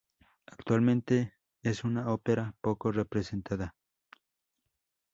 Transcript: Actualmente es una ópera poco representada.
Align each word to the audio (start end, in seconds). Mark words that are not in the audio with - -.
Actualmente 0.47 1.35
es 1.61 1.83
una 1.83 2.11
ópera 2.11 2.55
poco 2.61 2.91
representada. 2.91 3.75